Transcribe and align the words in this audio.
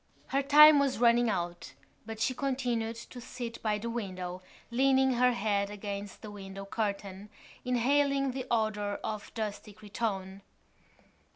Her 0.29 0.41
time 0.41 0.79
was 0.79 0.97
running 0.97 1.29
out 1.29 1.73
but 2.07 2.19
she 2.19 2.33
continued 2.33 2.95
to 2.95 3.21
sit 3.21 3.61
by 3.61 3.77
the 3.77 3.87
window, 3.87 4.41
leaning 4.71 5.13
her 5.13 5.33
head 5.33 5.69
against 5.69 6.23
the 6.23 6.31
window 6.31 6.65
curtain, 6.65 7.29
inhaling 7.63 8.31
the 8.31 8.47
odour 8.49 8.95
of 9.03 9.31
dusty 9.35 9.73
cretonne. 9.73 10.41